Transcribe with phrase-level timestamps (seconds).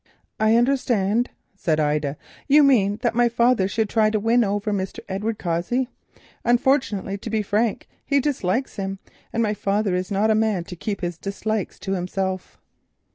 [0.39, 2.17] "I understand," said Ida.
[2.47, 5.01] "You mean that my father should try to win over Mr.
[5.07, 5.89] Edward Cossey.
[6.43, 8.97] Unfortunately, to be frank, he dislikes him,
[9.31, 12.57] and my father is not a man to keep his dislikes to himself."